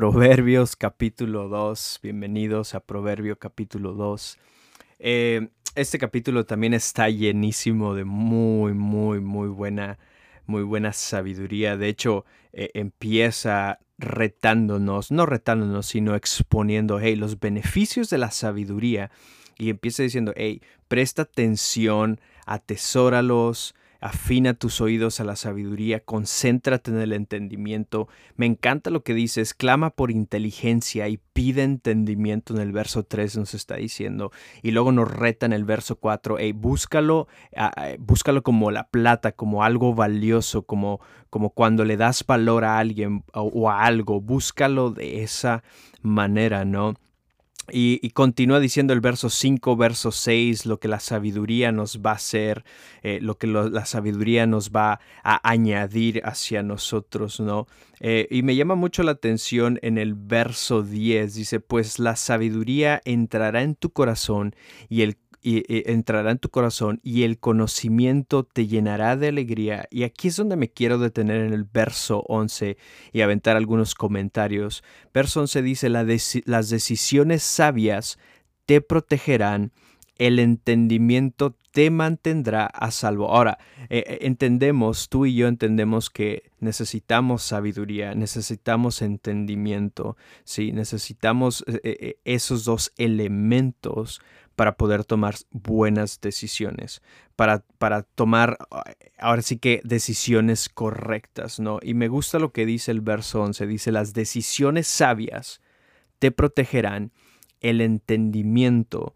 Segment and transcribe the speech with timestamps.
[0.00, 2.00] Proverbios capítulo 2.
[2.02, 4.38] Bienvenidos a Proverbio capítulo 2.
[4.98, 9.98] Eh, este capítulo también está llenísimo de muy, muy, muy buena,
[10.46, 11.76] muy buena sabiduría.
[11.76, 19.10] De hecho, eh, empieza retándonos, no retándonos, sino exponiendo, hey, los beneficios de la sabiduría.
[19.58, 26.98] Y empieza diciendo, hey, presta atención, atesóralos, afina tus oídos a la sabiduría, concéntrate en
[26.98, 28.08] el entendimiento.
[28.36, 33.36] Me encanta lo que dices, clama por inteligencia y pide entendimiento en el verso 3
[33.36, 34.32] nos está diciendo.
[34.62, 37.28] Y luego nos reta en el verso 4, hey, búscalo,
[37.98, 43.24] búscalo como la plata, como algo valioso, como, como cuando le das valor a alguien
[43.32, 45.62] o a algo, búscalo de esa
[46.02, 46.94] manera, ¿no?
[47.72, 52.14] Y, continúa diciendo el verso 5, verso 6, lo que la sabiduría nos va a
[52.14, 52.64] hacer,
[53.02, 57.66] eh, lo que la sabiduría nos va a añadir hacia nosotros, ¿no?
[58.00, 63.00] Eh, y me llama mucho la atención en el verso 10, dice, pues la sabiduría
[63.04, 64.54] entrará en tu corazón
[64.88, 69.86] y el y, entrará en tu corazón y el conocimiento te llenará de alegría.
[69.90, 72.76] Y aquí es donde me quiero detener en el verso 11
[73.12, 74.82] y aventar algunos comentarios.
[75.12, 78.18] Verso 11 dice, las decisiones sabias
[78.66, 79.72] te protegerán,
[80.20, 83.30] el entendimiento te mantendrá a salvo.
[83.30, 90.72] Ahora, eh, eh, entendemos, tú y yo entendemos que necesitamos sabiduría, necesitamos entendimiento, ¿sí?
[90.72, 94.20] necesitamos eh, esos dos elementos
[94.56, 97.00] para poder tomar buenas decisiones,
[97.34, 98.58] para, para tomar
[99.18, 101.78] ahora sí que decisiones correctas, ¿no?
[101.80, 105.62] Y me gusta lo que dice el verso 11, dice, las decisiones sabias
[106.18, 107.10] te protegerán,
[107.62, 109.14] el entendimiento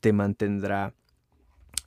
[0.00, 0.94] te mantendrá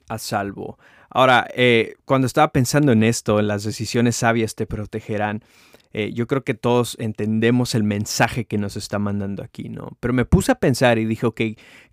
[0.08, 0.78] a salvo.
[1.10, 5.44] Ahora, eh, cuando estaba pensando en esto, las decisiones sabias te protegerán,
[5.92, 9.98] eh, yo creo que todos entendemos el mensaje que nos está mandando aquí, ¿no?
[10.00, 11.42] Pero me puse a pensar y dije, ok,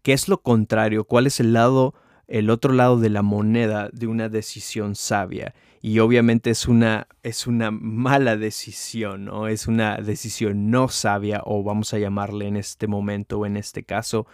[0.02, 1.04] ¿qué es lo contrario?
[1.04, 1.94] ¿Cuál es el lado,
[2.26, 5.54] el otro lado de la moneda de una decisión sabia?
[5.80, 9.48] Y obviamente es una, es una mala decisión, ¿no?
[9.48, 13.84] Es una decisión no sabia, o vamos a llamarle en este momento o en este
[13.84, 14.26] caso,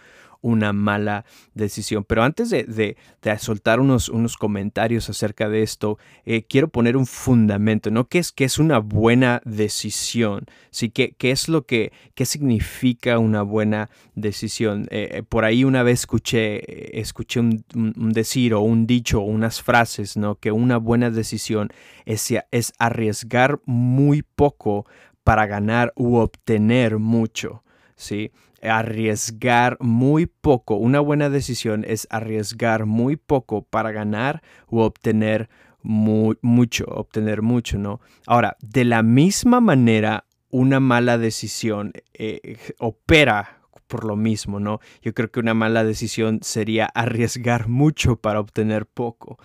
[0.43, 2.03] una mala decisión.
[2.03, 2.97] Pero antes de,
[3.39, 8.07] soltar unos, unos, comentarios acerca de esto, eh, quiero poner un fundamento, ¿no?
[8.07, 10.45] ¿Qué es, qué es una buena decisión?
[10.69, 10.89] ¿Sí?
[10.89, 14.87] ¿Qué, qué es lo que, qué significa una buena decisión?
[14.91, 17.63] Eh, eh, por ahí una vez escuché, escuché un,
[18.11, 20.35] decir o un dicho o unas frases, ¿no?
[20.35, 21.69] Que una buena decisión
[22.05, 24.85] es, es arriesgar muy poco
[25.23, 27.63] para ganar u obtener mucho.
[27.95, 28.31] ¿sí?
[28.69, 30.75] Arriesgar muy poco.
[30.75, 35.49] Una buena decisión es arriesgar muy poco para ganar o obtener
[35.83, 37.99] mucho, obtener mucho, ¿no?
[38.25, 44.79] Ahora, de la misma manera, una mala decisión eh, opera por lo mismo, ¿no?
[45.01, 49.37] Yo creo que una mala decisión sería arriesgar mucho para obtener poco.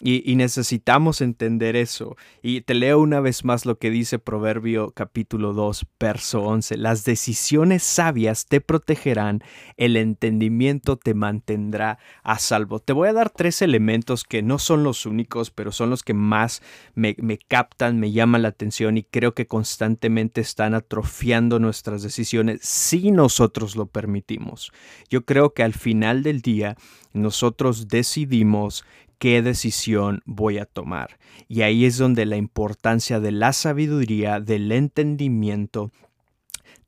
[0.00, 2.16] Y, necesitamos entender eso.
[2.42, 6.76] Y te leo una vez más lo que dice Proverbio capítulo 2, verso 11.
[6.76, 9.42] Las decisiones sabias te protegerán,
[9.78, 12.80] el entendimiento te mantendrá a salvo.
[12.80, 16.12] Te voy a dar tres elementos que no son los únicos, pero son los que
[16.12, 16.60] más
[16.94, 22.60] me, me captan, me llaman la atención y creo que constantemente están atrofiando nuestras decisiones
[22.62, 24.72] si nosotros lo permitimos.
[25.08, 26.76] Yo creo que al final del día
[27.14, 28.84] nosotros decidimos
[29.18, 31.18] qué decisión voy a tomar.
[31.48, 35.92] Y ahí es donde la importancia de la sabiduría, del entendimiento,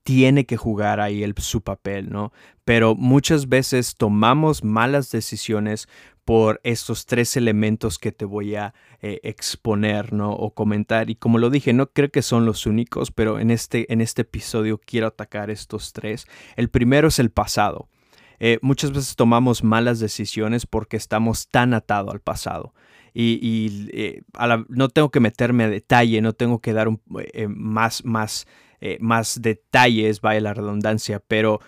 [0.03, 2.33] tiene que jugar ahí el, su papel, ¿no?
[2.65, 5.89] Pero muchas veces tomamos malas decisiones
[6.27, 10.33] por estos tres elementos que te voy a eh, exponer, ¿no?
[10.33, 11.09] O comentar.
[11.09, 14.23] Y como lo dije, no creo que son los únicos, pero en este, en este
[14.23, 16.27] episodio quiero atacar estos tres.
[16.57, 17.89] El primero es el pasado.
[18.41, 22.75] Eh, muchas veces tomamos malas decisiones porque estamos tan atados al pasado.
[23.15, 24.23] Y, eh,
[24.69, 26.89] no tengo que meterme a detalle, no tengo que dar
[27.49, 28.47] más, más,
[29.01, 31.61] más detalles, vaya la redundancia, pero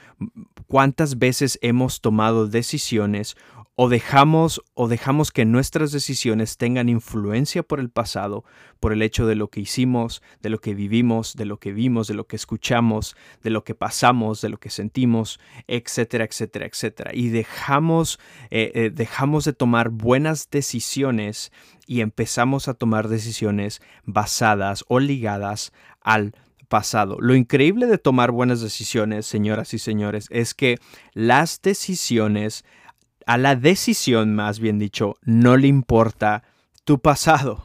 [0.67, 3.35] cuántas veces hemos tomado decisiones
[3.81, 8.43] o dejamos o dejamos que nuestras decisiones tengan influencia por el pasado,
[8.81, 12.09] por el hecho de lo que hicimos, de lo que vivimos, de lo que vimos,
[12.09, 15.39] de lo que escuchamos, de lo que pasamos, de lo que sentimos,
[15.69, 17.13] etcétera, etcétera, etcétera.
[17.15, 18.19] Y dejamos,
[18.51, 21.53] eh, eh, dejamos de tomar buenas decisiones
[21.87, 26.35] y empezamos a tomar decisiones basadas o ligadas al
[26.69, 27.19] pasado.
[27.21, 30.79] Lo increíble de tomar buenas decisiones, señoras y señores, es que
[31.15, 32.65] las decisiones
[33.29, 36.45] a la decisión, más bien dicho, no le importa
[36.85, 37.63] tu pasado.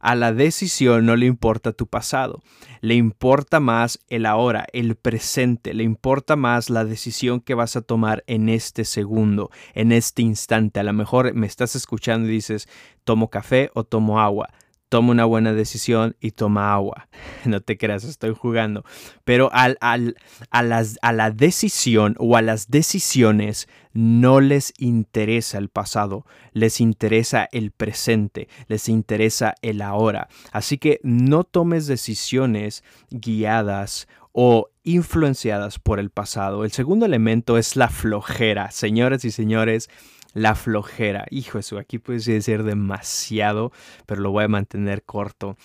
[0.00, 2.42] A la decisión no le importa tu pasado,
[2.80, 7.82] le importa más el ahora, el presente, le importa más la decisión que vas a
[7.82, 10.80] tomar en este segundo, en este instante.
[10.80, 12.68] A lo mejor me estás escuchando y dices,
[13.04, 14.50] tomo café o tomo agua
[14.94, 17.08] toma una buena decisión y toma agua.
[17.46, 18.84] No te creas, estoy jugando.
[19.24, 25.68] Pero al, a, las, a la decisión o a las decisiones no les interesa el
[25.68, 30.28] pasado, les interesa el presente, les interesa el ahora.
[30.52, 36.64] Así que no tomes decisiones guiadas o influenciadas por el pasado.
[36.64, 38.70] El segundo elemento es la flojera.
[38.70, 39.90] Señores y señores,
[40.34, 41.24] la flojera.
[41.30, 43.72] Hijo, eso aquí puede ser demasiado,
[44.06, 45.56] pero lo voy a mantener corto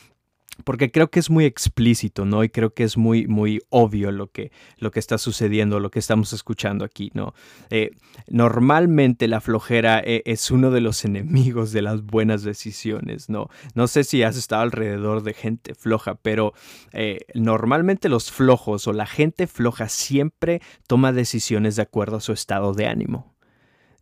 [0.63, 2.44] porque creo que es muy explícito, ¿no?
[2.44, 6.00] Y creo que es muy, muy obvio lo que, lo que está sucediendo, lo que
[6.00, 7.33] estamos escuchando aquí, ¿no?
[7.69, 7.92] Eh,
[8.27, 13.50] normalmente la flojera eh, es uno de los enemigos de las buenas decisiones, ¿no?
[13.74, 16.54] No sé si has estado alrededor de gente floja, pero
[16.94, 22.33] eh, normalmente los flojos o la gente floja siempre toma decisiones de acuerdo a su
[22.33, 23.38] estado de ánimo.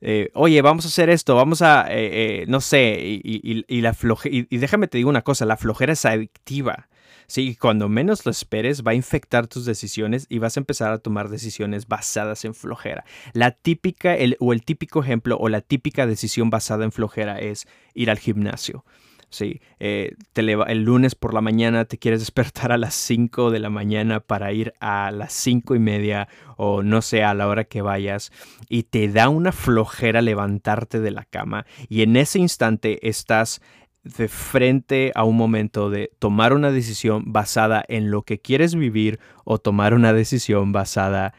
[0.01, 3.95] Eh, oye, vamos a hacer esto, vamos a, eh, eh, no sé, y, la
[4.25, 6.87] y, déjame te digo una cosa, la flojera es adictiva.
[7.29, 10.99] Sí, cuando menos lo esperes va a infectar tus decisiones y vas a empezar a
[10.99, 13.03] tomar decisiones basadas en flojera.
[13.33, 17.67] La típica el, o el típico ejemplo o la típica decisión basada en flojera es
[17.93, 18.85] ir al gimnasio.
[19.29, 23.69] Sí, eh, el lunes por la mañana te quieres despertar a las 5 de la
[23.69, 27.81] mañana para ir a las 5 y media o no sé, a la hora que
[27.81, 28.31] vayas
[28.69, 33.61] y te da una flojera levantarte de la cama y en ese instante estás
[34.03, 39.19] de frente a un momento de tomar una decisión basada en lo que quieres vivir
[39.43, 41.33] o tomar una decisión basada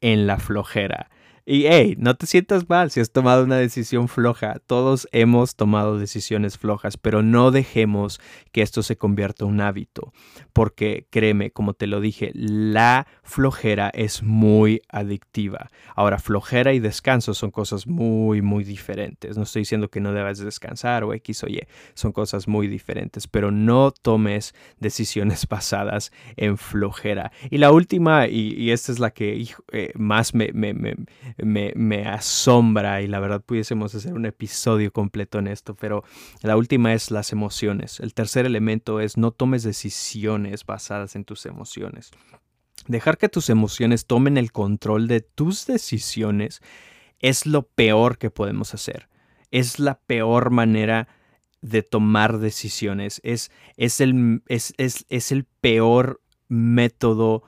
[0.00, 1.10] en la flojera.
[1.46, 4.62] Y hey, no te sientas mal si has tomado una decisión floja.
[4.66, 8.18] Todos hemos tomado decisiones flojas, pero no dejemos
[8.50, 10.14] que esto se convierta en un hábito.
[10.54, 15.70] Porque créeme, como te lo dije, la flojera es muy adictiva.
[15.94, 19.36] Ahora, flojera y descanso son cosas muy, muy diferentes.
[19.36, 21.60] No estoy diciendo que no debas descansar o X o Y.
[21.92, 27.32] Son cosas muy diferentes, pero no tomes decisiones basadas en flojera.
[27.50, 30.50] Y la última, y, esta es la que eh, más me,
[32.06, 36.04] asombra y la verdad pudiésemos hacer un episodio completo en esto, pero
[36.42, 38.00] la última es las emociones.
[38.00, 42.10] El tercer elemento es no tomes decisiones basadas en tus emociones.
[42.86, 46.60] Dejar que tus emociones tomen el control de tus decisiones
[47.20, 49.08] es lo peor que podemos hacer.
[49.50, 51.08] Es la peor manera
[51.62, 53.20] de tomar decisiones.
[53.24, 57.42] Es, es, el, es, es el peor método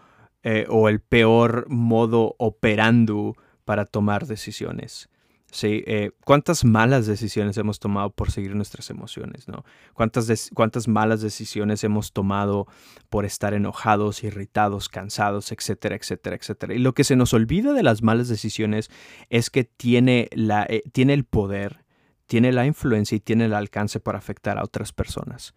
[0.48, 3.34] eh, o el peor modo operando
[3.66, 5.10] para tomar decisiones.
[5.50, 9.48] Sí, eh, ¿Cuántas malas decisiones hemos tomado por seguir nuestras emociones?
[9.48, 9.64] ¿no?
[9.94, 12.66] ¿Cuántas, ¿Cuántas malas decisiones hemos tomado
[13.08, 16.74] por estar enojados, irritados, cansados, etcétera, etcétera, etcétera?
[16.74, 18.90] Y lo que se nos olvida de las malas decisiones
[19.30, 21.84] es que tiene, la, eh, tiene el poder,
[22.26, 25.54] tiene la influencia y tiene el alcance para afectar a otras personas.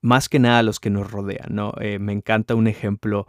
[0.00, 1.54] Más que nada a los que nos rodean.
[1.54, 1.72] ¿no?
[1.80, 3.26] Eh, me encanta un ejemplo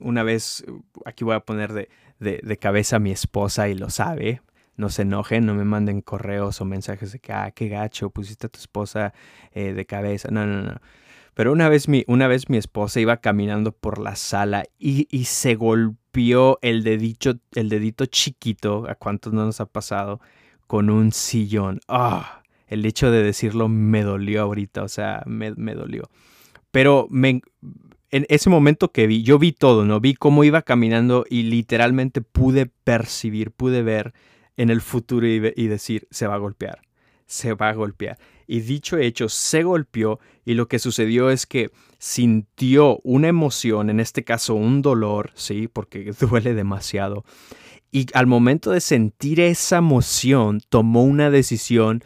[0.00, 0.64] una vez,
[1.04, 4.40] aquí voy a poner de de, cabeza a mi esposa y lo sabe.
[4.76, 8.46] No se enojen, no me manden correos o mensajes de que, ah, qué gacho, pusiste
[8.46, 9.14] a tu esposa
[9.52, 10.28] eh, de cabeza.
[10.30, 10.76] No, no, no.
[11.34, 15.24] Pero una vez, mi, una vez mi esposa iba caminando por la sala y, y
[15.24, 20.20] se golpeó el dedito, el dedito chiquito, a cuántos no nos ha pasado,
[20.66, 21.80] con un sillón.
[21.88, 26.08] Ah, el hecho de decirlo me dolió ahorita, o sea, me, me dolió.
[26.70, 27.42] Pero me,
[28.16, 30.00] en ese momento que vi, yo vi todo, ¿no?
[30.00, 34.14] Vi cómo iba caminando y literalmente pude percibir, pude ver
[34.56, 36.80] en el futuro y, decir, se va a golpear,
[37.26, 38.18] se va a golpear.
[38.46, 44.00] Y dicho hecho, se golpeó y lo que sucedió es que sintió una emoción, en
[44.00, 45.68] este caso un dolor, ¿sí?
[45.68, 47.24] Porque duele demasiado.
[47.92, 52.02] Y al momento de sentir esa emoción, tomó una decisión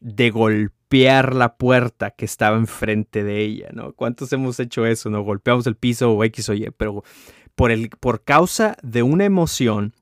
[0.00, 3.94] de golpear golpear la puerta que estaba enfrente de ella, ¿no?
[3.94, 5.22] ¿Cuántos hemos hecho eso, no?
[5.22, 7.02] Golpeamos el piso o X o Y, pero
[7.54, 9.94] por, el, por causa de una emoción,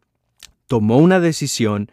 [0.67, 1.93] tomó una decisión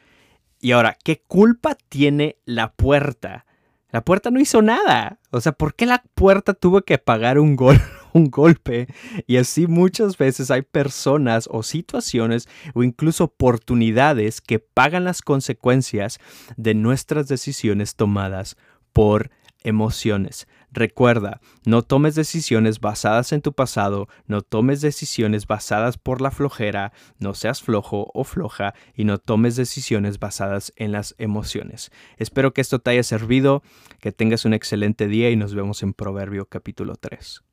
[0.59, 3.45] y ahora, ¿qué culpa tiene la puerta?
[3.91, 5.19] La puerta no hizo nada.
[5.29, 7.79] O sea, ¿por qué la puerta tuvo que pagar un gol?
[8.13, 8.87] un golpe.
[9.27, 16.19] Y así muchas veces hay personas o situaciones o incluso oportunidades que pagan las consecuencias
[16.55, 18.57] de nuestras decisiones tomadas
[18.97, 19.29] por
[19.61, 20.47] emociones.
[20.71, 26.93] Recuerda, no tomes decisiones basadas en tu pasado, no tomes decisiones basadas por la flojera,
[27.19, 31.91] no seas flojo o floja y no tomes decisiones basadas en las emociones.
[32.17, 33.61] Espero que esto te haya servido,
[33.99, 37.43] que tengas un excelente día y nos vemos en Proverbio capítulo 3.